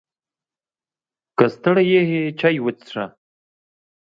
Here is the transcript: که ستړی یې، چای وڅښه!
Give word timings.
که 1.37 1.45
ستړی 1.55 1.85
یې، 2.11 2.21
چای 2.39 2.57
وڅښه! 2.61 3.05